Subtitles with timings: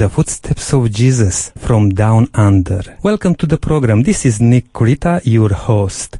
[0.00, 2.96] the footsteps of Jesus from down under.
[3.02, 4.02] Welcome to the program.
[4.04, 6.16] This is Nick Kurita, your host.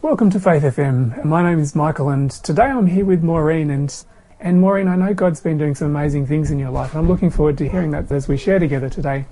[0.00, 1.26] Welcome to Faith FM.
[1.26, 3.68] My name is Michael, and today I'm here with Maureen.
[3.68, 3.94] And
[4.40, 6.92] and Maureen, I know God's been doing some amazing things in your life.
[6.92, 9.26] and I'm looking forward to hearing that as we share together today.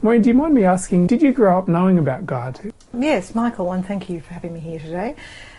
[0.00, 2.60] Maureen, do you mind me asking, did you grow up knowing about God?
[2.96, 5.16] Yes, Michael, and thank you for having me here today.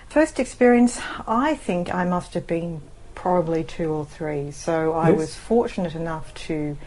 [0.07, 2.83] First experience, I think I must have been
[3.15, 4.49] probably two or three.
[4.51, 5.17] So I Yes.
[5.17, 6.77] was fortunate enough to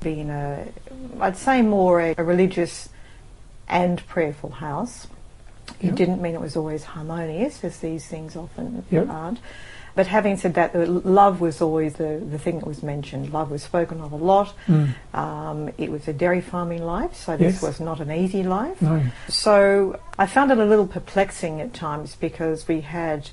[0.00, 0.66] be in a,
[1.20, 2.88] I'd say more a, a religious
[3.68, 5.06] and prayerful house.
[5.80, 5.94] It Yep.
[5.96, 9.08] didn't mean it was always harmonious, as these things often Yep.
[9.08, 9.38] aren't.
[9.96, 10.74] But having said that,
[11.06, 13.32] love was always the, the thing that was mentioned.
[13.32, 14.52] Love was spoken of a lot.
[14.66, 14.88] Mm.
[15.14, 17.62] Um, it was a dairy farming life, so this Yes.
[17.62, 18.82] was not an easy life.
[18.82, 19.00] No.
[19.28, 23.30] So I found it a little perplexing at times because we had,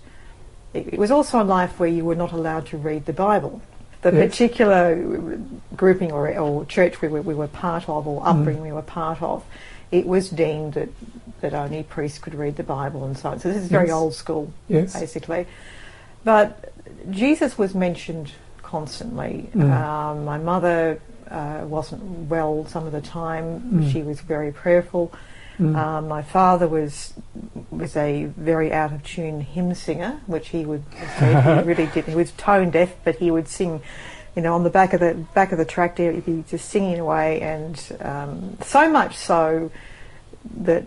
[0.73, 3.61] it it was also a life where you were not allowed to read the Bible.
[4.01, 4.31] The Yes.
[4.31, 5.39] particular
[5.75, 9.21] grouping or, or church we were, we were part of or upbringing we were part
[9.21, 9.43] of,
[9.91, 10.89] it was deemed that,
[11.41, 13.39] that only priests could read the Bible and so on.
[13.39, 13.93] So this is very Yes.
[13.93, 14.99] old school, Yes.
[14.99, 15.45] basically.
[16.23, 16.71] But
[17.11, 18.31] Jesus was mentioned
[18.63, 19.49] constantly.
[19.53, 19.71] Mm.
[19.71, 23.61] Um, my mother uh, wasn't well some of the time.
[23.61, 23.91] Mm.
[23.91, 25.13] She was very prayerful.
[25.59, 25.75] Mm.
[25.75, 27.13] Um, my father was
[27.69, 30.83] was a very out of tune hymn singer, which he would
[31.19, 32.05] he really did.
[32.05, 33.81] He was tone deaf, but he would sing,
[34.35, 36.11] you know, on the back of the back of the tractor.
[36.11, 39.71] He'd be just singing away, and um, so much so
[40.61, 40.83] that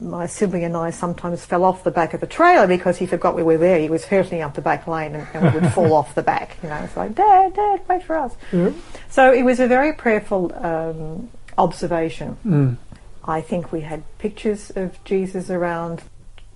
[0.00, 3.34] my sibling and I sometimes fell off the back of the trailer because he forgot
[3.34, 3.78] we were there.
[3.80, 6.56] He was hurtling up the back lane, and, and we would fall off the back.
[6.62, 8.36] You know, it's like Dad, Dad, wait for us.
[8.52, 8.70] Yeah.
[9.08, 12.36] So it was a very prayerful um, observation.
[12.46, 12.76] Mm.
[13.26, 16.02] I think we had pictures of Jesus around,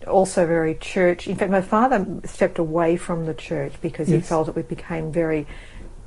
[0.06, 1.26] also very church.
[1.26, 4.28] In fact, my father stepped away from the church because he Yes.
[4.28, 5.46] felt it became very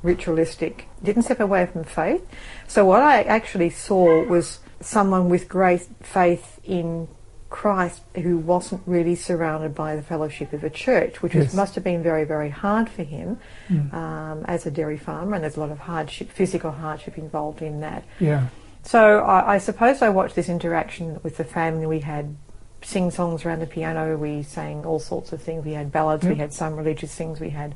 [0.02, 0.86] ritualistic.
[1.02, 2.26] Didn't step away from faith.
[2.66, 7.08] So what I actually saw was someone with great faith in
[7.50, 11.84] Christ who wasn't really surrounded by the fellowship of a church, which was, must have
[11.84, 13.92] been very, very hard for him Mm.
[13.92, 17.80] um, as a dairy farmer, and there's a lot of hardship, physical hardship involved in
[17.80, 18.04] that.
[18.18, 18.46] Yeah.
[18.84, 21.86] So I, I suppose I watched this interaction with the family.
[21.86, 22.36] We had
[22.82, 24.16] sing songs around the piano.
[24.16, 25.64] We sang all sorts of things.
[25.64, 26.24] We had ballads.
[26.24, 27.38] We had some religious things.
[27.40, 27.74] We had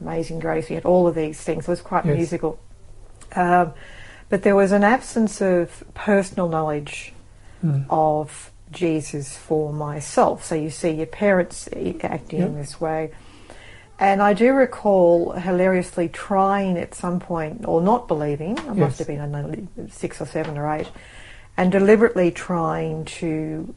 [0.00, 0.68] Amazing Grace.
[0.68, 1.64] We had all of these things.
[1.64, 2.16] It was quite Yes.
[2.16, 2.58] musical.
[3.34, 3.74] Um,
[4.28, 7.12] but there was an absence of personal knowledge
[7.64, 7.86] Mm.
[7.88, 10.44] of Jesus for myself.
[10.44, 11.68] So you see your parents
[12.02, 13.10] acting in this way.
[13.98, 18.76] And I do recall hilariously trying at some point, or not believing, I Yes.
[18.76, 20.90] must have been I don't know, six or seven or eight,
[21.56, 23.74] and deliberately trying to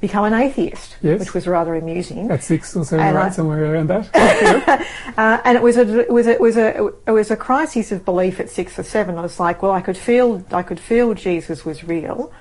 [0.00, 1.20] become an atheist, Yes.
[1.20, 2.28] which was rather amusing.
[2.28, 3.26] At six or seven, And right?
[3.26, 4.84] I- Somewhere around that.
[5.16, 7.92] Uh, and it was a it was a, it was a it was a crisis
[7.92, 9.18] of belief at six or seven.
[9.18, 12.32] I was like, well, I could feel I could feel Jesus was real,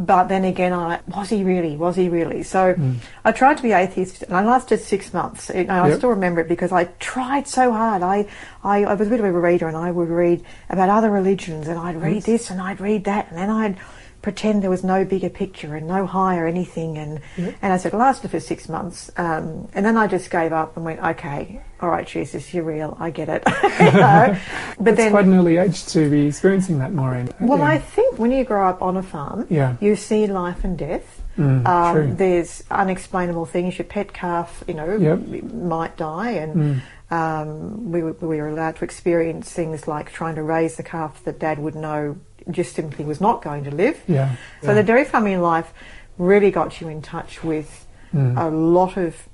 [0.00, 1.76] but then again, I was he really?
[1.76, 2.42] Was he really?
[2.42, 2.96] So Mm.
[3.22, 5.50] I tried to be atheist, and I lasted six months.
[5.52, 5.98] Know, I Yep.
[5.98, 8.02] still remember it because I tried so hard.
[8.02, 8.26] I,
[8.64, 11.68] I I was a bit of a reader, and I would read about other religions,
[11.68, 12.24] and I'd read Yes.
[12.24, 13.76] this and I'd read that, and then I'd
[14.22, 17.54] pretend there was no bigger picture and no higher anything and Yep.
[17.62, 20.76] and I said it lasted for six months um, and then I just gave up
[20.76, 24.38] and went okay all right Jesus you're real I get it know?
[24.78, 27.30] but That's then quite an early age to be experiencing that, Maureen.
[27.40, 27.62] well.
[27.62, 29.76] I think when you grow up on a farm Yeah.
[29.80, 34.96] you see life and death Mm, um, there's unexplainable things your pet calf you know
[34.96, 35.44] Yep.
[35.52, 37.16] might die and Mm.
[37.16, 41.38] um, we, we were allowed to experience things like trying to raise the calf that
[41.38, 42.16] dad would know
[42.50, 44.36] just simply was not going to live Yeah.
[44.62, 44.74] so yeah.
[44.74, 45.72] the dairy farming life
[46.18, 48.36] really got you in touch with Mm.
[48.36, 49.28] a lot of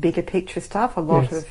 [0.00, 1.32] bigger picture stuff, a lot Yes.
[1.32, 1.48] of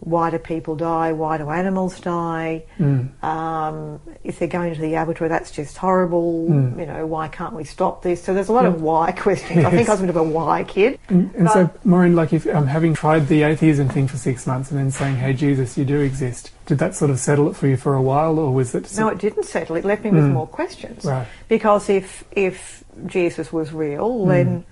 [0.00, 3.08] why do people die, why do animals die, Mm.
[3.24, 6.78] um, if they're going to the abattoir, that's just horrible, Mm.
[6.78, 8.22] you know, why can't we stop this?
[8.22, 8.70] So there's a lot Yeah.
[8.70, 9.64] of why questions.
[9.64, 10.98] I think I was a bit of a why kid.
[11.08, 14.70] And, and so, Maureen, like if um, having tried the atheism thing for six months
[14.70, 17.66] and then saying, "Hey, Jesus, you do exist," did that sort of settle it for
[17.66, 18.94] you for a while, or was it?
[18.98, 19.76] No, it didn't settle.
[19.76, 20.32] It left me with Mm.
[20.32, 21.04] more questions.
[21.06, 21.26] Right.
[21.48, 24.64] Because if if Jesus was real, then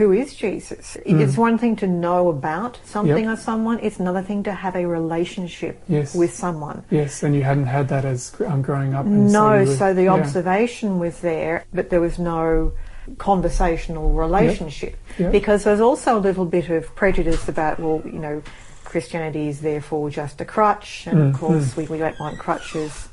[0.00, 0.96] who is Jesus?
[1.06, 1.20] Mm.
[1.20, 3.34] It's one thing to know about something Yep.
[3.34, 3.78] or someone.
[3.82, 6.14] It's another thing to have a relationship Yes.
[6.14, 6.84] with someone.
[6.90, 9.04] Yes, and you hadn't had that as um, growing up.
[9.04, 10.14] And No, you were- so the yeah.
[10.18, 12.72] observation was there, but there was no
[13.18, 14.96] conversational relationship.
[15.18, 15.32] Yep.
[15.32, 18.42] Because there's also a little bit of prejudice about, well, you know,
[18.84, 23.09] Christianity is therefore just a crutch, and Mm, of course we, we don't want crutches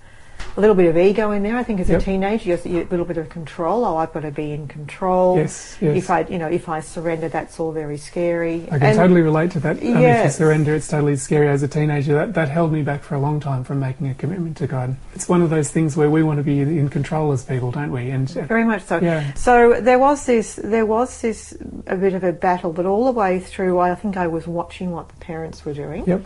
[0.58, 1.56] a little bit of ego in there.
[1.56, 2.02] I think as Yep.
[2.02, 3.86] a teenager, you're, you're a little bit of control.
[3.86, 5.38] Oh, I've got to be in control.
[5.38, 5.96] Yes, yes.
[5.96, 8.64] If I, you know, if I surrender, that's all very scary.
[8.72, 9.78] I can And- totally relate to that.
[9.78, 11.48] Um, If you surrender, it's totally scary.
[11.48, 14.16] As a teenager, that, that held me back for a long time from making a
[14.16, 14.96] commitment to God.
[15.14, 17.92] It's one of those things where we want to be in control as people, don't
[17.92, 18.10] we?
[18.10, 19.00] And uh, Very much so.
[19.00, 19.34] Yeah.
[19.36, 21.56] So there was this, there was this
[21.86, 24.92] a bit of a battle, but all the way through, I think I was watching
[24.92, 26.04] what the parents were doing.
[26.08, 26.24] yep,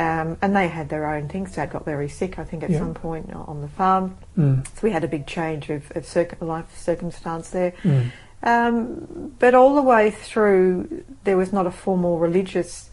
[0.00, 1.52] Um, and they had their own things.
[1.56, 2.78] Dad got very sick, I think, at Yeah.
[2.78, 4.16] some point on the farm.
[4.38, 7.72] mm, So we had a big change of, of circ- life circumstance there.
[7.82, 8.10] mm,
[8.42, 12.88] Um, but all the way through, there was not a formal religious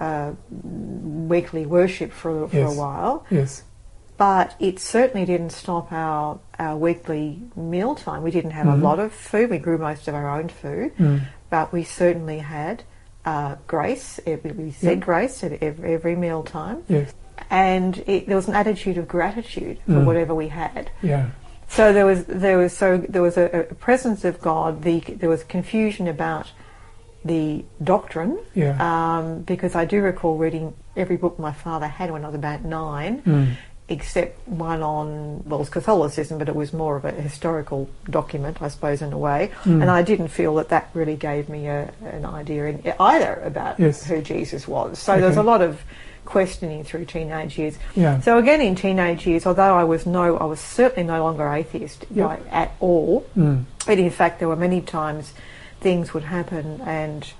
[0.00, 0.32] uh,
[1.32, 2.74] weekly worship for, for Yes.
[2.74, 3.24] a while.
[3.30, 3.62] yes,
[4.18, 8.22] But it certainly didn't stop our, our weekly meal time.
[8.22, 8.72] We didn't have Mhm.
[8.74, 9.48] a lot of food.
[9.50, 11.20] We grew most of our own food, mm,
[11.50, 12.82] but we certainly had
[13.26, 14.20] uh, grace.
[14.24, 16.84] We said grace at every, every meal time.
[16.88, 17.12] yes,
[17.50, 20.04] And it, there was an attitude of gratitude for Mm.
[20.06, 20.90] whatever we had.
[21.02, 21.26] yeah,
[21.68, 24.82] So there was there was so there was a, a presence of God.
[24.82, 26.46] The there was confusion about
[27.24, 32.22] the doctrine yeah, um, because I do recall reading every book my father had when
[32.24, 33.48] I was about nine, mm,
[33.88, 39.00] except one on well, Catholicism, but it was more of a historical document, I suppose,
[39.00, 39.52] in a way.
[39.62, 39.82] Mm.
[39.82, 43.78] And I didn't feel that that really gave me a, an idea in, either about
[43.78, 44.04] Yes.
[44.04, 44.98] who Jesus was.
[44.98, 45.82] So there was a lot of
[46.24, 47.78] questioning through teenage years.
[47.94, 51.46] yeah, So again, in teenage years, although I was no, I was certainly no longer
[51.52, 52.28] atheist Yep.
[52.28, 53.24] right, at all.
[53.36, 55.32] mm, But in fact, there were many times
[55.80, 57.32] things would happen, and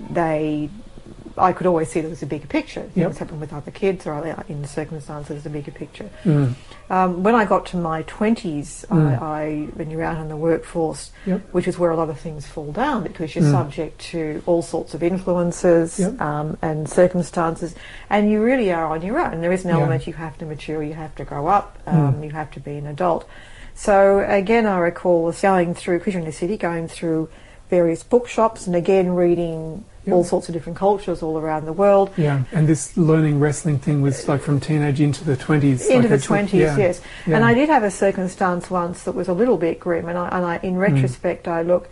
[0.00, 0.70] they,
[1.38, 2.80] I could always see there was a bigger picture.
[2.80, 2.92] Yep.
[2.94, 6.08] Things happened with other kids, or other- in the circumstances, there's a bigger picture.
[6.24, 6.54] mm,
[6.88, 9.20] Um, when I got to my twenties, Mm.
[9.20, 11.40] I, I, when you're out in the workforce, Yep.
[11.52, 13.50] which is where a lot of things fall down because you're Mm.
[13.50, 16.20] subject to all sorts of influences Yep.
[16.20, 17.74] um, and circumstances,
[18.08, 19.40] and you really are on your own.
[19.40, 19.78] There is an Yeah.
[19.78, 22.24] element you have to mature, you have to grow up, um, Mm.
[22.24, 23.24] you have to be an adult.
[23.74, 27.28] So again, I recall going through, because you're in the city, going through
[27.68, 30.14] various bookshops and again reading Yep.
[30.14, 32.10] all sorts of different cultures all around the world.
[32.16, 32.44] yeah.
[32.52, 35.84] And this learning wrestling thing was like from teenage into the twenties.
[35.86, 37.00] into like the it's like- twenties, yeah, yes.
[37.26, 37.34] yeah.
[37.36, 40.28] And I did have a circumstance once that was a little bit grim, and I,
[40.28, 41.88] and I in retrospect, I look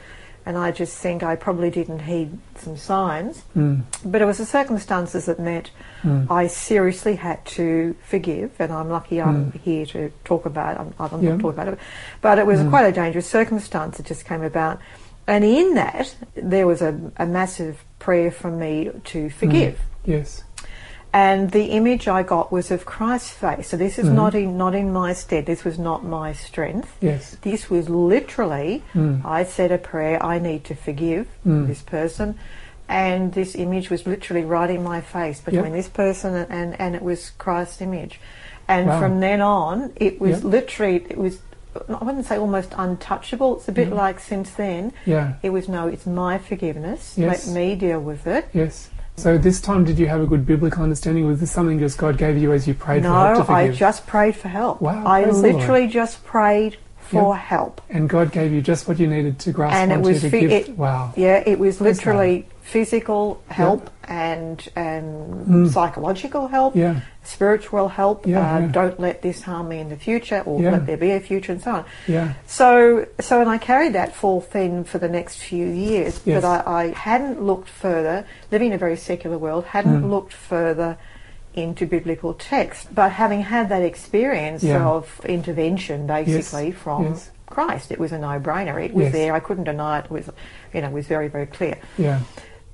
[0.47, 4.45] and I just think I probably didn't heed some signs, Mm, but it was the
[4.45, 5.71] circumstances that meant
[6.03, 9.61] mm, I seriously had to forgive, and I'm lucky I'm Mm.
[9.63, 10.79] here to talk about.
[10.79, 11.31] I'm, I'm Yeah.
[11.31, 11.79] not talking about it,
[12.21, 12.69] but it was Mm.
[12.71, 14.79] quite a dangerous circumstance that just came about,
[15.27, 19.81] and in that there was a, a massive prayer from me to forgive.
[20.05, 20.45] yes,
[21.13, 23.69] And the image I got was of Christ's face.
[23.69, 24.15] So this is Mhm.
[24.15, 25.47] not in not in my stead.
[25.47, 26.91] This was not my strength.
[27.01, 30.21] yes, This was literally mm, I said a prayer.
[30.23, 31.67] I need to forgive Mm.
[31.69, 32.35] this person,
[32.89, 35.81] and this image was literally right in my face between Yep.
[35.81, 38.21] this person and, and and it was Christ's image.
[38.67, 38.99] And Wow.
[39.01, 40.53] from then on, it was Yep.
[40.57, 41.39] literally it was.
[41.89, 43.57] I wouldn't say almost untouchable.
[43.57, 43.97] It's a bit Mhm.
[43.97, 45.89] like since then yeah, it was no.
[45.89, 47.15] It's my forgiveness.
[47.17, 47.47] Yes.
[47.47, 48.47] Let me deal with it.
[48.53, 48.91] yes.
[49.17, 51.25] So this time, did you have a good biblical understanding?
[51.25, 54.09] Was this something just God gave you as you prayed for help No, I just
[54.09, 54.81] prayed for help.
[54.83, 55.37] Wow, I Lord.
[55.37, 56.79] literally just prayed
[57.11, 57.81] for help.
[57.91, 60.31] and God gave you just what you needed to grasp And it onto was to
[60.31, 60.51] give.
[60.51, 61.13] it- wow.
[61.17, 65.69] Yeah, it was Praise literally physical help and and Mm.
[65.73, 67.01] psychological help, Yeah.
[67.23, 68.27] spiritual help.
[68.27, 68.67] Yeah, uh, yeah.
[68.69, 70.71] Don't let this harm me in the future, or Yeah.
[70.73, 71.85] let there be a future, and so on.
[72.09, 72.29] Yeah.
[72.47, 76.21] So, so, and I carried that full thing for the next few years.
[76.25, 76.43] Yes.
[76.43, 80.11] But I, I hadn't looked further, living in a very secular world, hadn't Mm.
[80.11, 80.97] looked further
[81.55, 82.95] into biblical text.
[82.95, 84.87] But having had that experience Yeah.
[84.87, 87.31] of intervention, basically from yes.
[87.47, 88.83] Christ, it was a no-brainer.
[88.85, 89.13] It was Yes.
[89.13, 89.35] there.
[89.35, 90.07] I couldn't deny it.
[90.07, 90.31] It was,
[90.73, 91.77] you know, it was very, very clear.
[91.97, 92.21] Yeah.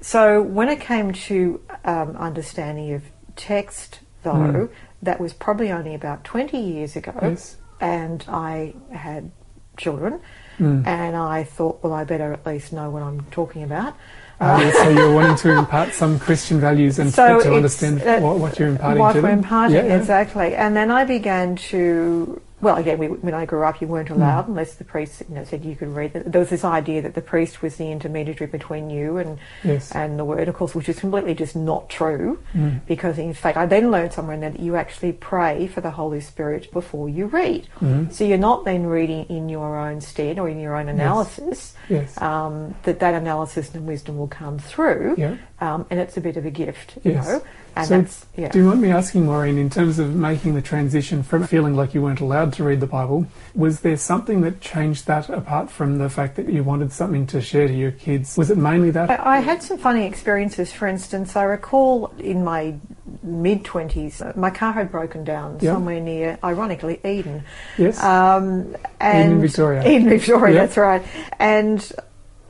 [0.01, 3.03] So when it came to um, understanding of
[3.37, 4.69] text, though, Mm.
[5.03, 7.57] that was probably only about 20 years ago Yes.
[7.81, 9.31] and I had
[9.77, 10.21] children,
[10.61, 10.87] Mm.
[10.87, 13.97] and I thought, well, I better at least know what I'm talking about.
[14.41, 18.59] Uh, so you're wanting to impart some Christian values and So to understand what, what
[18.59, 19.39] you're imparting what to we're them.
[19.41, 19.97] imparting, Yeah, yeah.
[19.99, 20.55] exactly.
[20.55, 23.93] And then I began to, well, again, we, when I grew up, you Hmm.
[23.95, 26.13] weren't allowed unless the priest you know, said you could read.
[26.13, 29.91] There was this idea that the priest was the intermediary between you and Yes.
[29.93, 32.39] and the word, of course, which is completely just not true.
[32.55, 32.81] Mm.
[32.87, 35.91] Because in fact, I then learned somewhere in there that you actually pray for the
[35.93, 37.69] Holy Spirit before you read.
[37.81, 38.13] Mhm.
[38.13, 41.75] So you're not then reading in your own stead or in your own analysis.
[41.89, 42.21] Yes.
[42.21, 45.35] Um, that that analysis and wisdom will come through, Yeah.
[45.61, 47.27] um, and it's a bit of a gift, you Yes.
[47.27, 47.43] know.
[47.81, 48.49] And So that's, yeah.
[48.49, 51.95] Do you mind me asking, Maureen, in terms of making the transition from feeling like
[51.95, 55.99] you weren't allowed to read the Bible, was there something that changed that apart from
[55.99, 58.37] the fact that you wanted something to share to your kids?
[58.37, 59.11] Was it mainly that?
[59.11, 60.73] I, I had some funny experiences.
[60.73, 62.75] For instance, I recall in my
[63.23, 65.75] mid 20s, my car had broken down Yeah.
[65.75, 67.43] somewhere near, ironically, Eden.
[67.77, 68.03] yes.
[68.03, 69.87] Um, and Victoria.
[69.89, 70.61] Eden, Victoria, Yeah.
[70.63, 71.03] that's right.
[71.39, 71.93] And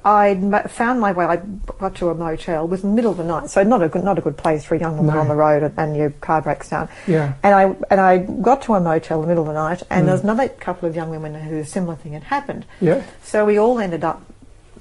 [0.04, 0.35] I
[0.69, 1.26] found my way.
[1.26, 2.64] I got to a motel.
[2.64, 4.37] It was in the middle of the night, so not a good, not a good
[4.38, 5.21] place for a young woman No.
[5.21, 6.88] on the road, and, and your car breaks down.
[7.07, 7.35] yeah.
[7.42, 10.02] And I and I got to a motel in the middle of the night, and
[10.02, 10.07] Mm.
[10.07, 12.64] there was another couple of young women who a similar thing had happened.
[12.80, 13.02] Yeah.
[13.23, 14.23] So we all ended up,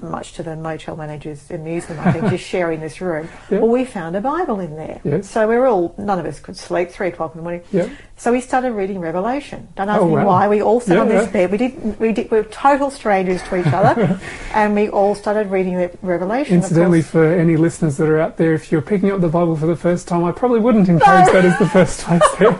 [0.01, 3.27] much to the motel manager's amusement, I think, just sharing this room.
[3.50, 3.60] Yeah.
[3.60, 5.01] Well, we found a Bible in there.
[5.03, 5.29] Yes.
[5.29, 7.63] So we were all, none of us could sleep, three o'clock in the morning.
[7.72, 7.89] Yeah.
[8.18, 9.68] So we started reading Revelation.
[9.75, 10.25] Don't ask Oh, me wow.
[10.27, 10.48] why.
[10.50, 11.51] We all sat Yeah, on this bed.
[11.51, 12.00] We did.
[12.00, 12.29] We did.
[12.29, 14.20] We were total strangers to each other,
[14.53, 16.56] and we all started reading Re- Revelation.
[16.56, 19.68] Incidentally, for any listeners that are out there, if you're picking up the Bible for
[19.68, 22.60] the first time, I probably wouldn't encourage that as the first place there.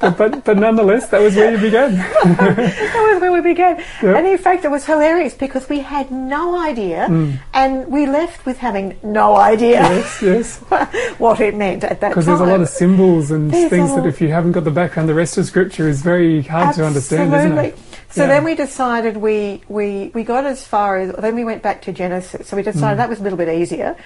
[0.00, 1.94] But, but, but nonetheless, that was where you began.
[2.24, 3.82] that was where we began.
[4.02, 4.16] Yeah.
[4.16, 7.38] And in fact, it was hilarious because we had no idea, Mm.
[7.54, 10.58] and we left with having no idea yes, yes.
[11.18, 12.10] what it meant at that time.
[12.10, 14.70] Because there's a lot of symbols and There's things that if you haven't got the
[14.70, 17.78] background, the rest of Scripture is very hard to understand, isn't it?
[18.10, 18.28] So Yeah.
[18.28, 21.92] then we decided we, we, we got as far as then we went back to
[21.92, 22.48] Genesis.
[22.48, 22.98] So we decided Mm.
[22.98, 23.96] that was a little bit easier.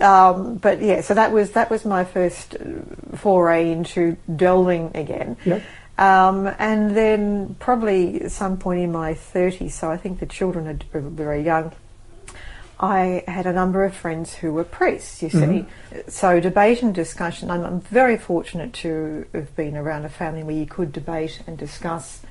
[0.00, 2.56] Um, but yeah, so that was that was my first
[3.14, 5.36] foray into delving again.
[5.44, 5.62] Yep.
[5.98, 11.00] Um, and then probably some point in my 30s, so I think the children are
[11.00, 11.70] very young,
[12.80, 15.38] I had a number of friends who were priests, you see.
[15.38, 15.66] Mhm.
[16.10, 20.56] So debate and discussion, I'm, I'm very fortunate to have been around a family where
[20.56, 22.22] you could debate and discuss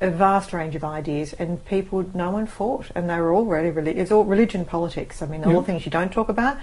[0.00, 3.70] a vast range of ideas and people, no one fought and they were all really,
[3.70, 5.20] really, it's all religion, politics.
[5.22, 5.60] I mean, all Yep.
[5.62, 6.56] the things you don't talk about,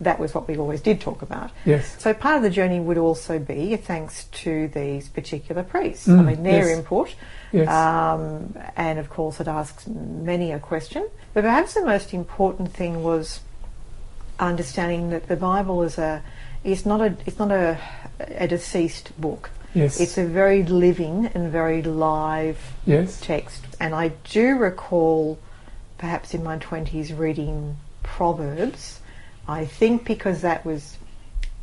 [0.00, 1.50] that was what we always did talk about.
[1.64, 1.96] Yes.
[1.98, 6.08] So part of the journey would also be thanks to these particular priests.
[6.08, 6.78] I Mm, mean, their yes.
[6.78, 7.14] input,
[7.52, 7.68] Yes.
[7.68, 11.08] um, and of course it asks many a question.
[11.34, 13.40] But perhaps the most important thing was
[14.38, 16.22] understanding that the Bible is a,
[16.64, 17.78] it's not a, it's not a,
[18.20, 19.50] a deceased book.
[19.74, 20.00] Yes.
[20.00, 23.20] It's a very living and very live yes.
[23.20, 23.64] text.
[23.80, 25.38] And I do recall,
[25.98, 29.00] perhaps in my 20s, reading Proverbs.
[29.48, 30.98] I think because that was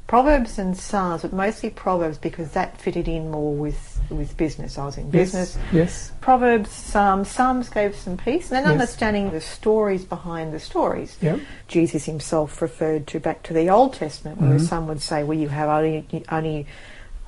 [0.07, 4.79] Proverbs and Psalms, but mostly Proverbs because that fitted in more with, with business.
[4.79, 5.55] I was in business.
[5.71, 6.11] Yes.
[6.19, 8.71] Proverbs, Psalms, Psalms gave some peace, and then Yes.
[8.71, 11.15] understanding the stories behind the stories.
[11.21, 11.41] Yep.
[11.67, 14.69] Jesus himself referred to back to the Old Testament, whereas Mhm.
[14.69, 16.65] some would say, well, you have only, only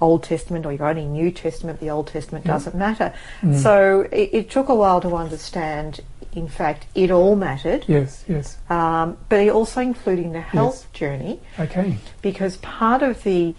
[0.01, 3.13] Old Testament or you're only New Testament, the Old Testament doesn't matter.
[3.41, 3.55] Mm.
[3.61, 6.01] So it, it took a while to understand,
[6.33, 8.25] in fact, it all mattered, Yes.
[8.27, 8.57] Yes.
[8.69, 11.97] um, but also including the health journey, Okay.
[12.21, 13.55] because part of the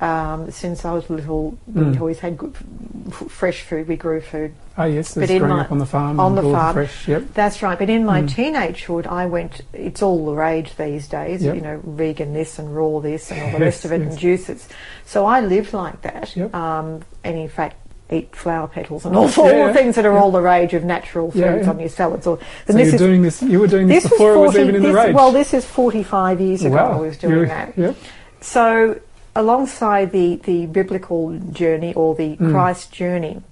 [0.00, 1.92] um, since I was little, Mm.
[1.92, 2.54] we always had good,
[3.08, 3.88] f- fresh food.
[3.88, 4.52] We grew food.
[4.76, 5.14] Oh yes.
[5.14, 6.20] But in growing my- up on the farm.
[6.20, 6.74] on the farm.
[6.74, 7.08] fresh.
[7.08, 7.22] Yep.
[7.32, 7.78] That's right.
[7.78, 8.28] But in my Mm.
[8.28, 9.62] teenagehood, I went.
[9.72, 11.42] It's all the rage these days.
[11.42, 11.54] Yep.
[11.54, 14.10] You know, vegan this and raw this and all the Yes, rest of it yes.
[14.10, 14.68] and juices.
[15.06, 16.36] So I lived like that.
[16.36, 16.54] Yep.
[16.54, 17.76] Um, and in fact.
[18.08, 20.20] Eat flower petals and all, all Yeah, the things that are yeah.
[20.20, 22.24] all the rage of natural foods Yeah, on your salads.
[22.24, 23.42] Or, So and this you're is doing this.
[23.42, 25.12] You were doing this, this before was it was even in the rage.
[25.12, 26.76] Well, this is forty-five years ago.
[26.76, 26.92] wow.
[26.92, 27.96] I was doing You're- that.
[28.40, 29.00] So,
[29.36, 32.50] alongside the, the biblical journey or the Mm.
[32.50, 33.42] Christ journey,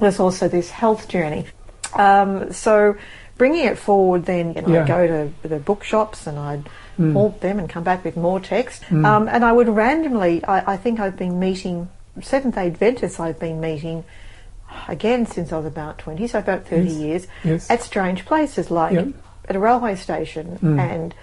[0.00, 1.46] there's also this health journey.
[1.94, 2.96] Um, so,
[3.38, 4.80] bringing it forward, then you know, Yeah.
[4.82, 5.06] I'd go
[5.42, 6.64] to the bookshops and I'd
[6.98, 7.12] Mm.
[7.12, 8.82] haunt them and come back with more text.
[8.88, 9.04] Mm.
[9.04, 11.88] Um, and I would randomly, I, I think I've been meeting
[12.22, 13.18] Seventh Day Adventists.
[13.18, 14.04] I've been meeting
[14.88, 16.98] again since I was about twenty, so about thirty Yes.
[16.98, 17.70] years Yes.
[17.70, 19.08] at strange places like Yep.
[19.48, 20.78] at a railway station Mm.
[20.78, 21.14] and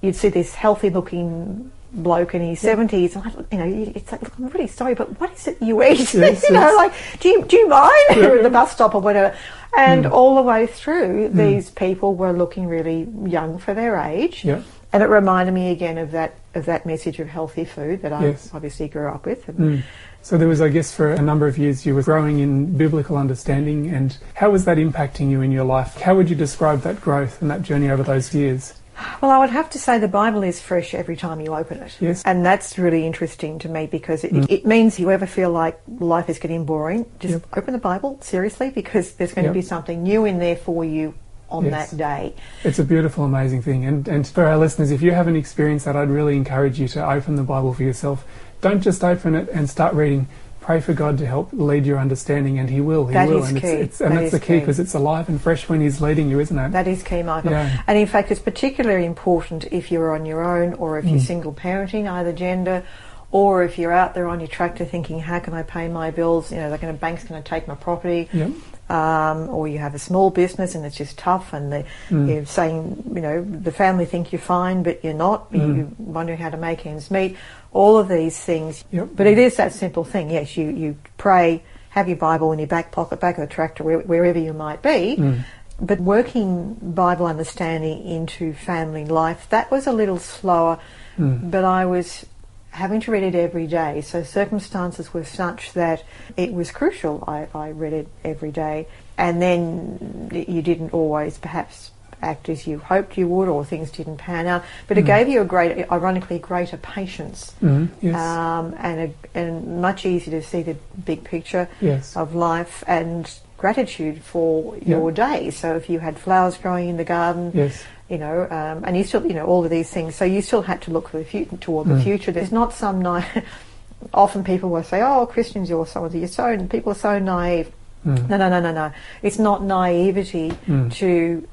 [0.00, 4.22] you'd see this healthy looking bloke in his seventies and I, you know it's like
[4.22, 6.76] look, I'm really sorry but what is it you eat Yes, you know yes.
[6.76, 9.36] like do you do you mind Yeah, at the bus stop or whatever
[9.76, 10.10] and Mm.
[10.12, 14.62] all the way through these people were looking really young for their age Yep.
[14.92, 18.26] and it reminded me again of that of that message of healthy food that I
[18.26, 18.50] Yes.
[18.52, 19.82] obviously grew up with Mm.
[20.22, 23.18] So there was, I guess, for a number of years you were growing in biblical
[23.18, 26.00] understanding, and how was that impacting you in your life?
[26.00, 28.72] How would you describe that growth and that journey over those years?
[29.20, 31.96] Well, I would have to say the Bible is fresh every time you open it.
[32.00, 32.22] Yes.
[32.24, 34.50] And that's really interesting to me because it, Mm.
[34.50, 37.42] it means you ever feel like life is getting boring, just Yep.
[37.56, 39.54] open the Bible, seriously, because there's going Yep.
[39.54, 41.14] to be something new in there for you
[41.50, 41.90] on Yes.
[41.90, 42.34] that day.
[42.62, 43.84] It's a beautiful, amazing thing.
[43.84, 47.08] And, and for our listeners, if you haven't experienced that, I'd really encourage you to
[47.10, 48.24] open the Bible for yourself.
[48.60, 50.26] Don't just open it and start reading.
[50.64, 53.06] Pray for God to help lead your understanding, and He will.
[53.06, 53.42] He That will.
[53.42, 53.66] is and key.
[53.66, 56.30] It's, it's, and That that's the key because it's alive and fresh when He's leading
[56.30, 56.72] you, isn't it?
[56.72, 57.50] That is key, Michael.
[57.50, 57.82] Yeah.
[57.86, 61.26] And in fact, it's particularly important if you're on your own or if you're Mm.
[61.26, 62.82] single parenting, either gender,
[63.30, 66.50] or if you're out there on your tractor thinking, how can I pay my bills?
[66.50, 68.30] You know, like a bank's going to take my property.
[68.32, 68.50] Yep.
[68.90, 72.28] Um, or you have a small business and it's just tough, and the, Mm.
[72.28, 75.50] you're saying, you know, the family think you're fine, but you're not.
[75.52, 75.76] Mm.
[75.76, 77.36] You're wondering how to make ends meet.
[77.72, 78.84] All of these things.
[78.92, 79.08] Yep.
[79.16, 80.30] But it is that simple thing.
[80.30, 83.84] Yes, you, you pray, have your Bible in your back pocket, back of the tractor,
[83.84, 85.16] where, wherever you might be.
[85.18, 85.44] Mm.
[85.80, 90.78] But working Bible understanding into family life, that was a little slower,
[91.18, 91.50] Mm.
[91.50, 92.26] but I was
[92.74, 94.00] having to read it every day.
[94.00, 96.02] So circumstances were such that
[96.36, 97.22] it was crucial.
[97.26, 98.88] I, I read it every day.
[99.16, 104.16] And then you didn't always perhaps act as you hoped you would or things didn't
[104.16, 104.64] pan out.
[104.88, 105.06] But it Mm.
[105.06, 107.54] gave you a great, ironically, greater patience.
[107.62, 107.90] Mm.
[108.00, 108.16] Yes.
[108.16, 109.00] Um, and,
[109.34, 112.16] a, and much easier to see the big picture yes.
[112.16, 114.96] of life and gratitude for Yeah.
[114.96, 115.50] your day.
[115.50, 117.84] So if you had flowers growing in the garden, yes.
[118.14, 120.14] You know, um, and you still, you know, all of these things.
[120.14, 122.04] So you still had to look for the future, toward the Mm.
[122.04, 122.30] future.
[122.32, 123.24] There's not some na-
[124.12, 127.68] Often people will say, "Oh, Christians, you're so you're so people are so naive."
[128.06, 128.28] Mm.
[128.28, 128.90] No, no, no, no, no.
[129.22, 130.92] It's not naivety Mm.
[131.00, 131.48] to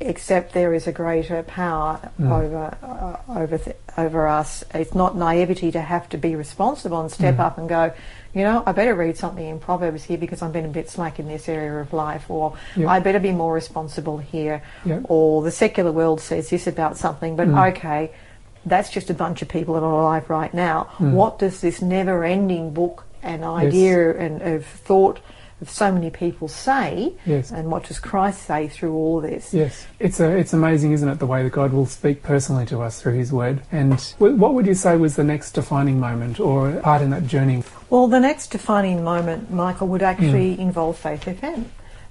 [0.00, 2.32] accept there is a greater power Mm.
[2.32, 4.64] over uh, over th- over us.
[4.74, 7.40] It's not naivety to have to be responsible and step Mm.
[7.46, 7.92] up and go.
[8.32, 11.18] You know, I better read something in Proverbs here because I've been a bit slack
[11.18, 12.88] in this area of life, or Yeah.
[12.88, 15.00] I better be more responsible here, Yeah.
[15.04, 17.68] or the secular world says this about something, but Mm.
[17.70, 18.10] okay,
[18.64, 20.86] that's just a bunch of people that are alive right now.
[20.98, 21.12] Mm.
[21.12, 25.18] What does this never-ending book and idea and of thought
[25.68, 27.50] so many people say, Yes.
[27.50, 29.52] and what does Christ say through all this?
[29.52, 32.80] Yes, it's a, it's amazing, isn't it, the way that God will speak personally to
[32.80, 33.62] us through His Word.
[33.72, 37.62] And what would you say was the next defining moment or part in that journey?
[37.90, 41.64] Well, the next defining moment, Michael, would actually involve Faith FM.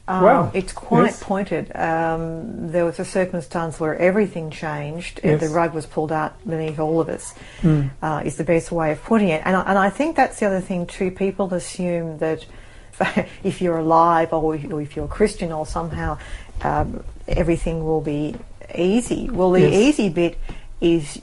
[0.08, 0.52] Um, Wow.
[0.56, 1.24] It's quite Yes.
[1.24, 1.72] pointed.
[1.76, 5.20] Um, there was a circumstance where everything changed.
[5.24, 5.42] and Yes.
[5.50, 7.36] The rug was pulled out beneath all of us.
[7.62, 7.92] Mm.
[8.02, 9.44] uh, is the best way of putting it.
[9.46, 11.12] And I, and I think that's the other thing too.
[11.12, 12.44] People assume that
[13.44, 16.18] if you're alive or if, you're a Christian or somehow
[16.62, 18.36] um, everything will be
[18.76, 19.30] easy.
[19.30, 19.74] Well, the Yes.
[19.74, 20.38] easy bit
[20.82, 21.22] is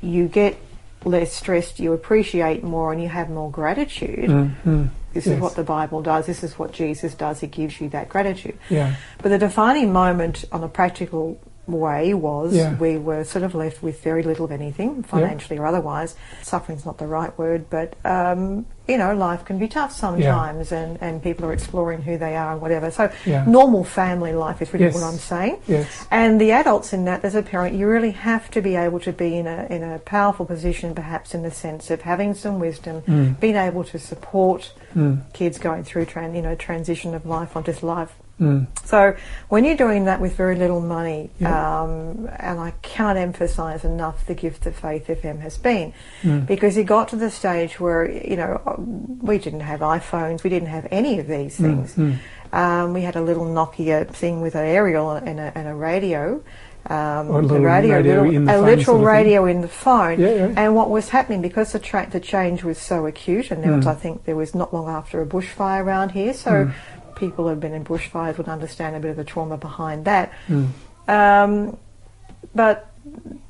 [0.00, 0.56] you get
[1.04, 4.28] less stressed, you appreciate more, and you have more gratitude.
[4.28, 4.88] Mm, mm.
[5.12, 5.36] This Yes.
[5.36, 6.26] is what the Bible does.
[6.26, 7.40] This is what Jesus does.
[7.40, 8.58] He gives you that gratitude.
[8.68, 8.94] Yeah.
[9.22, 12.74] But the defining moment on a practical way was Yeah.
[12.76, 16.14] we were sort of left with very little of anything, financially or otherwise.
[16.42, 20.96] Suffering's not the right word, but um, you know, life can be tough sometimes, and,
[21.00, 22.88] and people are exploring who they are and whatever.
[22.92, 23.44] So, Yeah.
[23.44, 24.94] normal family life is really Yes.
[24.94, 25.56] what I'm saying.
[25.66, 26.06] Yes.
[26.12, 29.12] And the adults in that, as a parent, you really have to be able to
[29.12, 33.02] be in a in a powerful position, perhaps in the sense of having some wisdom,
[33.08, 33.40] Mm.
[33.40, 35.22] being able to support Mm.
[35.32, 38.66] kids going through tran- you know transition of life onto this life Mm.
[38.84, 39.14] so
[39.48, 41.80] when you're doing that with very little money, Yeah.
[41.82, 46.46] um, and I can't emphasise enough the gift that Faith FM has been, Mm.
[46.46, 48.60] because it got to the stage where you know
[49.22, 51.94] we didn't have iPhones, we didn't have any of these things.
[51.94, 52.16] Mm.
[52.52, 56.42] Um, we had a little Nokia thing with an aerial and a, and a radio.
[56.88, 59.02] Um, a the little radio little- the a literal sort of thing.
[59.04, 60.20] radio in the phone.
[60.20, 60.48] Yeah, yeah.
[60.56, 63.86] And what was happening because the tra- the change was so acute, and there was
[63.86, 63.90] Mm.
[63.90, 66.72] I think there was not long after a bushfire around here, so Mm.
[67.16, 70.32] People who have been in bushfires would understand a bit of the trauma behind that.
[70.48, 70.68] Mm.
[71.08, 71.76] Um,
[72.54, 72.90] but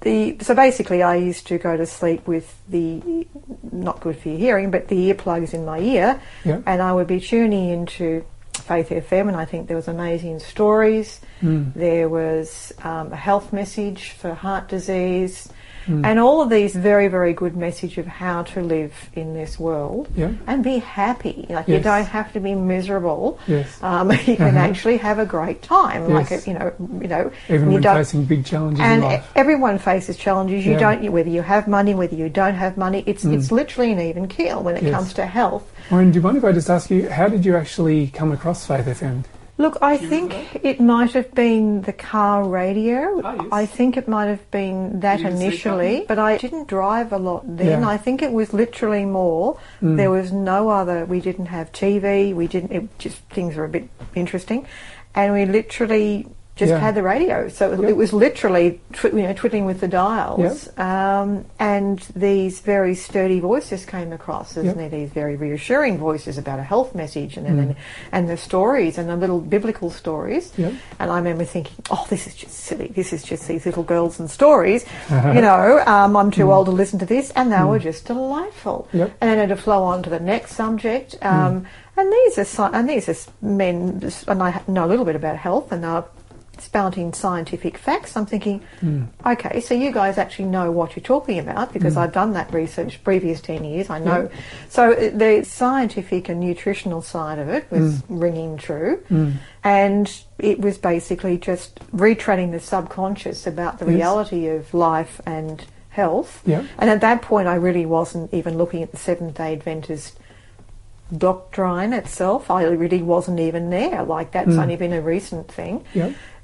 [0.01, 3.27] the so basically, I used to go to sleep with the
[3.73, 6.61] not good for your hearing, but the earplugs in my ear, Yeah.
[6.67, 11.21] and I would be tuning into Faith FM, and I think there was amazing stories.
[11.43, 11.73] Mm.
[11.75, 15.49] There was um, a health message for heart disease,
[15.87, 16.05] Mm.
[16.05, 20.09] and all of these very, very good message of how to live in this world
[20.17, 20.33] Yeah.
[20.49, 21.47] and be happy.
[21.49, 23.39] Like you don't have to be miserable.
[23.47, 23.69] Yes.
[23.83, 24.59] Um, you can Uh-huh.
[24.69, 26.09] actually have a great time.
[26.13, 26.47] Like Yes.
[26.49, 29.31] you know, you know, Even you facing big challenges and life.
[29.37, 30.67] everyone faces challenges.
[30.67, 30.79] You Yeah.
[30.81, 33.05] don't, whether you have money, whether you don't have money.
[33.07, 33.35] It's Mm.
[33.35, 34.95] it's literally an even keel when it Yes.
[34.95, 35.65] comes to health.
[35.91, 38.67] Maureen, do you mind if I just ask you, how did you actually come across
[38.67, 39.23] Faith FM?
[39.59, 43.23] Look, I think it might have been the car radio.
[43.25, 43.49] Ah, yes.
[43.53, 47.45] I think it might have been that You initially, but I didn't drive a lot
[47.57, 47.81] then.
[47.81, 47.89] Yeah.
[47.89, 49.59] I think it was literally more.
[49.81, 49.97] Mm.
[49.97, 51.07] There was no other.
[51.07, 52.35] We didn't have TV.
[52.35, 52.73] We didn't.
[52.73, 54.67] It just things were a bit interesting,
[55.15, 56.79] and we literally just Yeah.
[56.79, 57.49] had the radio.
[57.49, 57.91] So it, Yep.
[57.91, 63.85] it was literally you know twiddling with the dials, um, and these very sturdy voices
[63.85, 64.57] came across.
[64.57, 64.77] Isn't Yep.
[64.77, 64.89] there?
[64.89, 67.57] These very reassuring voices about a health message, and Mm.
[67.57, 67.77] then
[68.11, 70.51] and the stories and the little biblical stories.
[70.57, 70.73] Yep.
[70.99, 72.89] And I remember thinking, oh, this is just silly.
[72.95, 74.85] This is just these little girls and stories.
[75.37, 78.89] you know, um, I'm too old to listen to this, and they were just delightful.
[78.93, 79.11] Yep.
[79.21, 81.17] And then to flow on to the next subject.
[81.23, 81.67] Um,
[81.99, 85.73] And these are and these are men, and I know a little bit about health,
[85.73, 86.03] and uh,
[86.61, 88.17] spouting scientific facts.
[88.17, 89.09] I'm thinking, Mm.
[89.25, 91.99] okay, so you guys actually know what you're talking about because Mm.
[91.99, 93.91] I've done that research previous 10 years.
[93.91, 94.29] I know.
[94.69, 99.01] So uh, the scientific and nutritional side of it was ringing true.
[99.11, 99.35] Mm.
[99.65, 103.95] And it was basically just retraining the subconscious about the Yes.
[103.95, 106.43] reality of life and health.
[106.45, 106.63] Yeah.
[106.79, 110.19] And at that point, I really wasn't even looking at the Seventh day Adventist
[111.17, 112.51] doctrine itself.
[112.51, 114.03] I really wasn't even there.
[114.03, 114.63] Like, that's Mm.
[114.63, 115.85] only been a recent thing.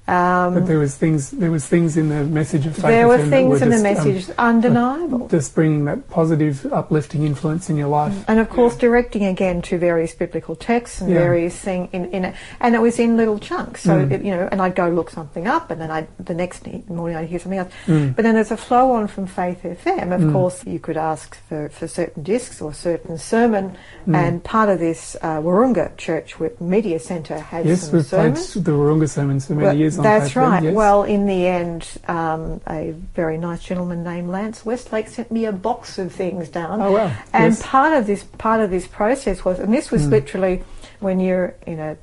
[0.09, 1.31] Um, But there was things.
[1.31, 2.87] There was things in the message of faith.
[2.87, 5.29] there were things in the just, um, message undeniable.
[5.29, 8.13] just bringing that positive, uplifting influence in your life.
[8.27, 11.19] and of course, directing again to various biblical texts and Yeah.
[11.21, 13.83] various things in, in it, and it was in little chunks.
[13.83, 14.11] So Mm.
[14.11, 17.17] it, you know, and I'd go look something up, and then I the next morning
[17.17, 17.71] I'd hear something else.
[17.87, 18.17] Mm.
[18.17, 20.11] But then there's a flow on from Faith FM.
[20.13, 20.33] Of Mm.
[20.33, 23.73] course, you could ask for, for certain discs or certain sermon,
[24.09, 24.17] Mm.
[24.17, 28.55] and part of this uh, Wahroonga Church Media Centre has Yes, some we've played sermons.
[28.55, 30.63] the Wahroonga sermons for many Well, years on That's FM, right.
[30.65, 30.75] yes.
[30.75, 35.53] Well, in the end, um, a very nice gentleman named Lance Westlake sent me a
[35.53, 36.81] box of things down.
[36.81, 37.63] oh wow, And yes.
[37.63, 40.11] part of this part of this process was, and this was Mm.
[40.11, 40.63] literally
[41.01, 41.97] when you're in a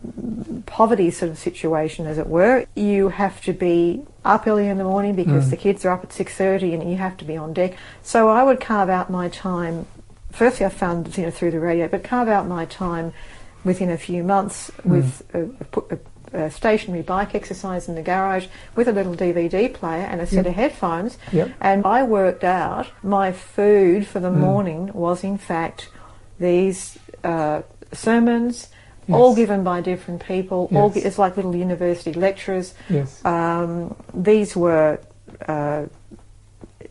[0.65, 4.83] poverty sort of situation, as it were, you have to be up early in the
[4.83, 5.49] morning because Mm.
[5.51, 7.73] the kids are up at six thirty, and you have to be on deck.
[8.03, 9.85] So I would carve out my time.
[10.31, 13.13] Firstly, I found you know through the radio, but carve out my time
[13.63, 14.89] within a few months Mm.
[14.91, 15.97] with a, a, put a,
[16.33, 20.45] a stationary bike exercise in the garage with a little DVD player and a set
[20.45, 20.45] Yep.
[20.47, 21.17] of headphones.
[21.31, 21.49] Yep.
[21.61, 24.37] And I worked out my food for the Mm.
[24.37, 25.89] morning was, in fact,
[26.39, 27.61] these uh,
[27.91, 28.69] sermons,
[29.11, 30.69] all given by different people.
[30.73, 30.93] All Yes.
[30.93, 32.73] gi- it's like little university lectures.
[32.89, 33.23] Yes.
[33.25, 34.99] Um, these were.
[35.47, 35.83] Uh,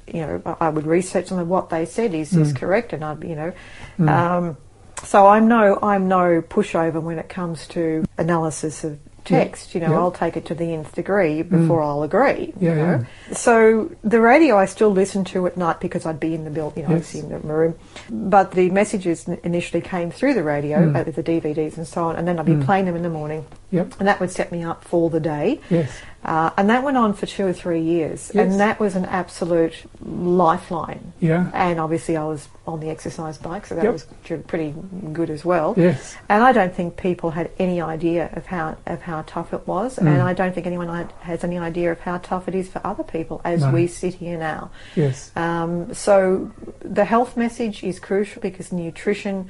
[0.07, 2.57] you know, I would research them and what they said is, is Mm.
[2.57, 3.53] correct, and I'd, you know,
[3.99, 4.09] Mm.
[4.09, 4.57] um,
[5.05, 9.75] so I'm no I'm no pushover when it comes to analysis of text.
[9.75, 9.95] You know.
[9.95, 12.53] I'll take it to the nth degree before I'll agree.
[12.59, 13.05] Yeah, you know?
[13.33, 16.85] So the radio I still listen to at night because I'd be in the building,
[16.85, 17.15] you know, Yes.
[17.15, 17.75] in the room.
[18.11, 20.97] But the messages initially came through the radio, Mm.
[20.97, 22.65] uh, the DVDs and so on, and then I'd be Mm.
[22.65, 23.95] playing them in the morning, Yep.
[23.99, 25.61] and that would set me up for the day.
[25.71, 25.91] Yes.
[26.25, 28.51] Uh, and that went on for two or three years, Yes.
[28.51, 29.73] and that was an absolute
[30.05, 31.13] lifeline.
[31.21, 31.49] Yeah.
[31.55, 33.93] And obviously, I was on the exercise bike, so that Yep.
[33.93, 34.07] was
[34.47, 34.75] pretty
[35.13, 35.75] good as well.
[35.77, 36.17] Yes.
[36.29, 39.97] And I don't think people had any idea of how of how tough it was,
[39.97, 40.07] Mm.
[40.09, 43.05] and I don't think anyone has any idea of how tough it is for other
[43.05, 43.71] people as No.
[43.71, 44.71] we sit here now.
[44.97, 45.31] Yes.
[45.37, 46.51] Um, so
[46.81, 49.49] the health message is crucial because nutrition,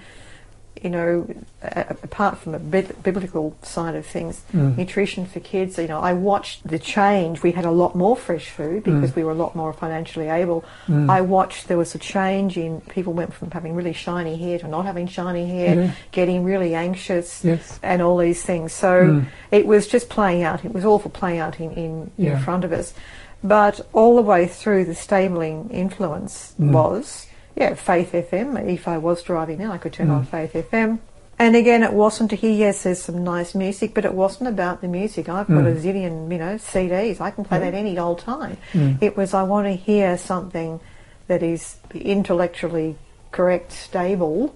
[0.83, 1.27] you know,
[1.63, 4.77] apart from the biblical side of things, Mm.
[4.77, 5.79] nutrition for kids.
[5.79, 7.43] You know, I watched the change.
[7.43, 9.17] We had a lot more fresh food because Mm.
[9.17, 10.65] we were a lot more financially able.
[10.89, 11.11] Mm.
[11.11, 14.69] I watched there was a change in people went from having really shiny hair to
[14.69, 15.91] not having shiny hair, Yeah.
[16.13, 17.79] getting really anxious, Yes.
[17.83, 18.73] and all these things.
[18.73, 19.27] So Mm.
[19.51, 20.65] it was just playing out.
[20.65, 22.33] It was awful playing out in, in, Yeah.
[22.33, 22.95] in front of us.
[23.43, 26.73] But all the way through, the stabling influence Mm.
[26.73, 27.27] was,
[27.59, 28.57] yeah, Faith FM.
[28.73, 30.17] If I was driving now, I could turn Mm.
[30.19, 31.01] on Faith FM.
[31.41, 34.81] And again, it wasn't to hear, yes, there's some nice music, but it wasn't about
[34.81, 35.29] the music.
[35.29, 35.81] I've got a Mm.
[35.83, 37.21] zillion, you know, CDs.
[37.21, 37.71] I can play Yeah.
[37.71, 38.57] that any old time.
[38.73, 38.99] Mm.
[39.01, 40.81] It was, I want to hear something
[41.29, 42.97] that is intellectually
[43.31, 44.55] correct, stable.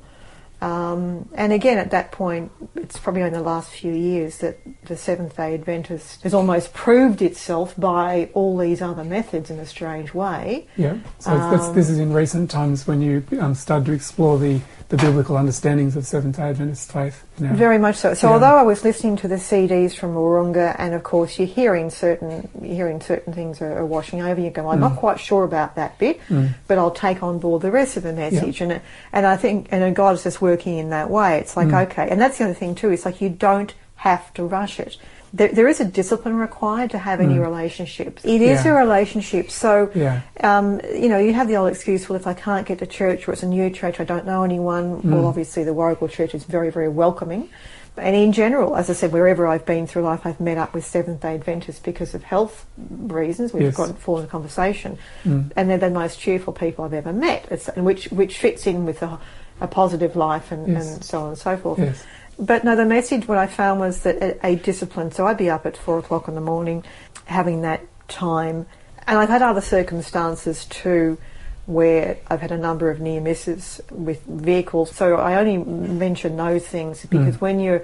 [0.63, 4.97] Um, and again, at that point, it's probably in the last few years that the
[4.97, 10.15] Seventh day Adventist has almost proved itself by all these other methods in a strange
[10.15, 10.69] way.
[10.77, 10.99] Yeah.
[11.19, 14.61] So it's Um, this is in recent times when you um, start to explore the,
[14.93, 17.25] the biblical understandings of Seventh Day Adventist faith.
[17.39, 17.55] Now.
[17.55, 18.13] Very much so.
[18.13, 18.35] So Yeah.
[18.35, 22.51] although I was listening to the CDs from Wahroonga, and of course you're hearing certain
[22.61, 24.99] you're hearing certain things are, are washing over, you go, I'm not Mm.
[24.99, 26.51] quite sure about that bit, Mm.
[26.69, 28.61] but I'll take on board the rest of the message.
[28.61, 28.83] And
[29.15, 31.39] and I think and God is just working in that way.
[31.39, 31.83] It's like Mm.
[31.85, 32.91] okay, and that's the other thing too.
[32.91, 34.99] It's like you don't have to rush it.
[35.35, 37.43] There, there is a discipline required to have any Mm.
[37.43, 38.23] relationships.
[38.25, 38.73] It is Yeah.
[38.73, 39.51] a relationship.
[39.51, 40.21] So Yeah.
[40.41, 43.27] um, you know, you have the old excuse, well, if I can't get to church
[43.27, 45.01] or it's a new church, I don't know anyone.
[45.03, 45.27] Well, Mm.
[45.27, 47.49] obviously, the Warragul Church is very, very welcoming.
[47.97, 50.85] And in general, as I said, wherever I've been through life, I've met up with
[50.85, 52.65] Seventh day Adventists because of health
[53.07, 53.53] reasons.
[53.53, 53.77] We've Yes.
[53.77, 54.97] got fallen conversation.
[55.27, 55.51] Mm.
[55.57, 58.87] And they're the most cheerful people I've ever met, it's, and which, which fits in
[58.87, 59.19] with a,
[59.61, 60.95] a positive life and, Yes.
[60.95, 61.79] and so on and so forth.
[61.81, 62.03] Yes.
[62.43, 65.13] But no, the message what I found was that a, a discipline.
[65.13, 66.85] So I'd be up at four o'clock in the morning,
[67.27, 68.67] having that time,
[69.07, 71.19] and I've had other circumstances too,
[71.67, 74.91] where I've had a number of near misses with vehicles.
[74.91, 77.41] So I only mention those things because Mm.
[77.41, 77.81] when you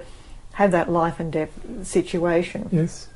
[0.53, 1.51] have that life and death
[1.83, 3.07] situation, Yes.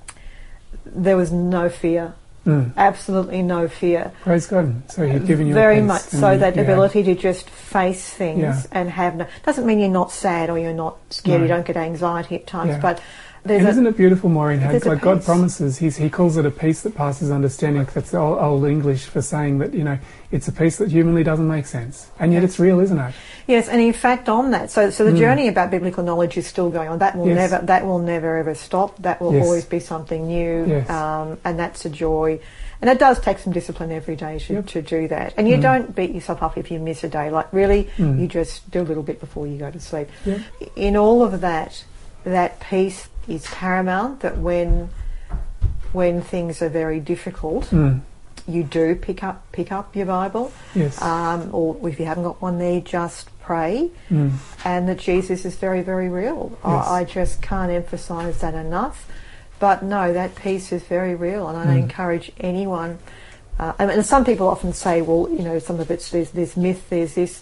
[0.86, 2.14] there was no fear,
[2.46, 2.74] Mm.
[2.76, 4.12] absolutely no fear.
[4.24, 4.84] Praise God.
[4.92, 8.62] So He's given you very much so that had- ability to just face things Yeah.
[8.74, 11.46] and have no doesn't mean you're not sad or you're not scared No.
[11.46, 12.80] you don't get anxiety at times Yeah.
[12.82, 13.00] but
[13.46, 14.60] There's and a- isn't it beautiful, Maureen?
[14.60, 17.86] How there's like God promises, he's, He calls it a peace that passes understanding.
[17.94, 19.98] That's the old, old English for saying that you know
[20.32, 23.14] it's a peace that humanly doesn't make sense, and yet it's real, isn't it?
[23.46, 25.18] Yes, and in fact, on that, so so the Mm.
[25.18, 27.00] journey about biblical knowledge is still going on.
[27.00, 27.52] That will Yes.
[27.52, 28.98] never that will never ever stop.
[29.02, 29.46] That will Yes.
[29.46, 30.90] always be something new, Yes.
[30.90, 32.40] um, and that's a joy.
[32.82, 34.66] And it does take some discipline every day to, Yep.
[34.68, 35.34] to do that.
[35.38, 35.62] And you Mm.
[35.62, 37.30] don't beat yourself up if you miss a day.
[37.30, 38.20] Like really, Mm.
[38.20, 40.10] you just do a little bit before you go to sleep.
[40.26, 40.40] Yep.
[40.76, 41.84] In all of that,
[42.26, 44.20] that peace is paramount.
[44.22, 44.90] That when
[45.92, 48.02] when things are very difficult, Mm.
[48.48, 51.02] you do pick up pick up your Bible, Yes.
[51.02, 54.32] um, or if you haven't got one there, just pray Mm.
[54.66, 56.52] and that Jesus is very, very real.
[56.66, 56.88] Yes.
[56.88, 59.08] I, I just can't emphasise that enough.
[59.60, 61.80] But no, that peace is very real, and I Mm.
[61.84, 62.98] encourage anyone.
[63.60, 66.58] Uh, and, and some people often say, well, you know, some of it's there's, there's
[66.58, 67.42] myth, there's this.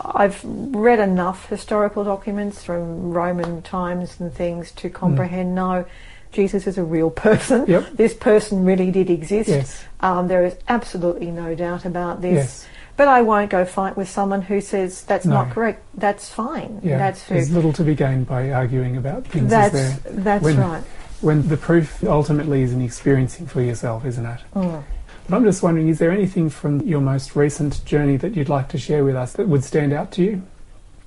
[0.00, 5.54] I've read enough historical documents from Roman times and things to comprehend.
[5.54, 5.84] No,
[6.32, 7.66] Jesus is a real person.
[7.66, 7.68] Mm.
[7.68, 7.90] Yep.
[7.94, 9.48] This person really did exist.
[9.48, 9.84] Yes.
[10.00, 12.34] Um, there is absolutely no doubt about this.
[12.34, 12.66] Yes.
[12.96, 15.34] But I won't go fight with someone who says that's No.
[15.36, 15.82] not correct.
[15.94, 16.80] That's fine.
[16.82, 16.98] Yeah.
[16.98, 17.34] That's who.
[17.34, 19.48] There's little to be gained by arguing about things.
[19.50, 19.98] That's there?
[20.04, 20.82] that's When- right.
[21.22, 24.40] When the proof ultimately is in experiencing for yourself, isn't it?
[24.54, 24.82] Mm.
[25.30, 28.68] But I'm just wondering, is there anything from your most recent journey that you'd like
[28.70, 30.42] to share with us that would stand out to you?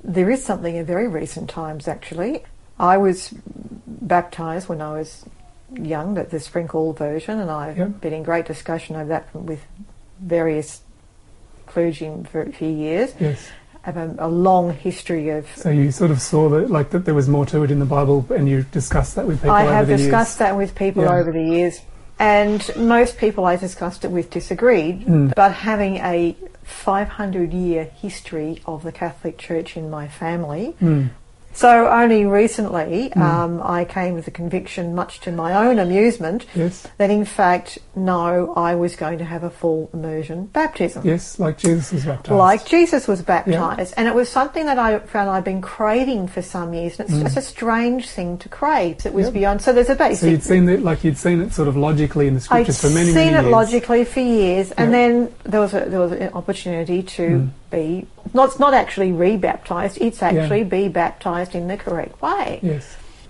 [0.01, 2.43] There is something in very recent times actually.
[2.79, 3.33] I was
[3.85, 5.25] baptised when I was
[5.75, 7.99] young, but the sprinkle version, and I've Yep.
[8.01, 9.59] been in great discussion over that with
[10.21, 10.81] various
[11.65, 13.13] clergy for a few years.
[13.19, 13.49] Yes.
[13.83, 17.03] I have a, a long history of So you sort of saw that, like, that
[17.03, 19.63] there was more to it in the Bible, and you discussed that with people I
[19.63, 21.15] have discussed that with people Yeah.
[21.15, 21.81] over the years,
[22.23, 25.05] and most people I discussed it with disagreed.
[25.05, 25.35] Mm.
[25.35, 30.73] But having a 500 year history of the Catholic Church in my family.
[30.81, 31.09] Mm.
[31.53, 33.21] So only recently Mm.
[33.21, 36.87] um, I came with the conviction, much to my own amusement, Yes.
[36.97, 41.03] that in fact, no, I was going to have a full immersion baptism.
[41.05, 42.37] Yes, like Jesus was baptized.
[42.37, 46.41] Like Jesus was baptized, and it was something that I found I'd been craving for
[46.41, 47.23] some years, and it's Mm.
[47.23, 49.05] just a strange thing to crave.
[49.05, 49.33] It was Yep.
[49.33, 49.61] beyond.
[49.61, 52.27] So there's a basic So you'd seen it, like you'd seen it sort of logically
[52.27, 53.15] in the I'd scriptures for many, years.
[53.15, 54.97] seen it logically for years, and Yeah.
[54.97, 57.49] then there was a, there was an opportunity to Mm.
[57.73, 62.59] Be not it's not actually re-baptized; it's actually be baptized in the correct way.
[62.61, 62.85] Yes.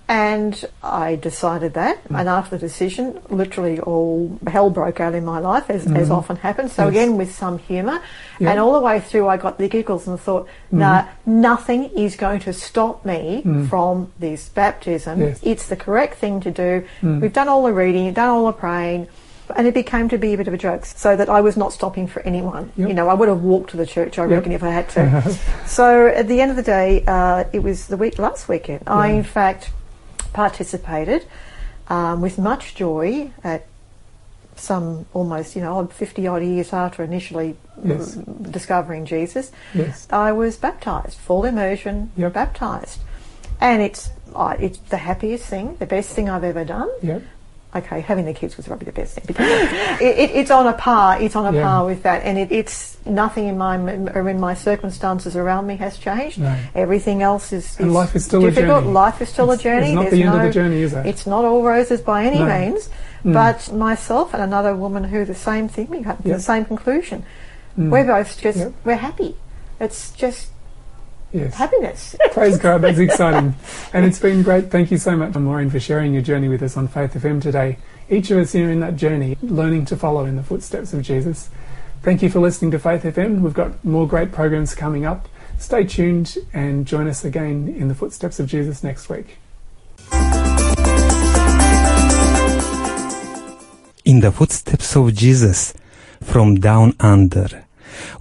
[0.06, 0.52] And
[0.82, 2.20] I decided that, Mm.
[2.20, 6.18] and after the decision, literally all hell broke out in my life, as, as Mm.
[6.18, 6.72] often happens.
[6.74, 6.90] So Yes.
[6.92, 7.98] again, with some humour,
[8.38, 8.50] Yeah.
[8.50, 12.40] and all the way through, I got the giggles and thought, nah, nothing is going
[12.40, 13.66] to stop me Mm.
[13.70, 15.22] from this baptism.
[15.22, 15.40] Yes.
[15.42, 16.72] It's the correct thing to do.
[17.02, 17.20] Mm.
[17.22, 19.06] We've done all the reading, done all the praying.
[19.54, 21.72] And it became to be a bit of a joke, so that I was not
[21.72, 22.72] stopping for anyone.
[22.76, 22.88] Yep.
[22.88, 24.30] You know, I would have walked to the church, I Yep.
[24.30, 25.38] reckon, if I had to.
[25.66, 28.84] so at the end of the day, uh, it was the week last weekend.
[28.86, 29.70] I, in fact,
[30.32, 31.26] participated
[31.88, 33.66] um, with much joy at
[34.56, 38.14] some almost, you know, 50 odd years after initially Yes.
[38.14, 39.50] discovering Jesus.
[39.74, 40.06] Yes.
[40.10, 42.32] I was baptized, full immersion, Yep.
[42.32, 43.00] baptized.
[43.60, 46.88] And it's, uh, it's the happiest thing, the best thing I've ever done.
[47.02, 47.22] Yep.
[47.74, 49.24] Okay, having the kids was probably the best thing.
[49.26, 49.48] Because
[50.00, 51.20] it, it, it's on a par.
[51.20, 51.64] It's on a Yeah.
[51.64, 53.76] par with that, and it, it's nothing in my
[54.14, 56.38] or in my circumstances around me has changed.
[56.38, 56.56] No.
[56.74, 58.82] Everything else is, And life is still a difficult.
[58.84, 58.92] journey.
[58.92, 59.86] Life is still It's- a journey.
[59.88, 61.04] It's not There's the end no, of the journey, is it?
[61.06, 62.46] It's not all roses by any No.
[62.46, 62.88] means.
[63.24, 63.32] Mm.
[63.32, 66.36] But myself and another woman who the same thing, we got Yep.
[66.36, 67.24] the same conclusion.
[67.78, 67.90] Mm.
[67.90, 68.72] We're both just Yep.
[68.84, 69.36] we're happy.
[69.80, 70.48] It's just
[71.34, 71.54] yes.
[71.54, 72.16] happiness.
[72.32, 73.54] Praise God, that's exciting.
[73.92, 74.70] And it's been great.
[74.70, 77.78] Thank you so much, Maureen, for sharing your journey with us on Faith FM today.
[78.08, 81.50] Each of us here in that journey, learning to follow in the footsteps of Jesus.
[82.02, 83.40] Thank you for listening to Faith FM.
[83.40, 85.28] We've got more great programs coming up.
[85.58, 89.38] Stay tuned and join us again in the footsteps of Jesus next week.
[94.04, 95.72] In the footsteps of Jesus
[96.20, 97.63] from down under.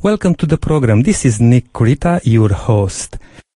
[0.01, 1.03] Welcome to the program.
[1.03, 3.17] This is Nick Kurita, your host.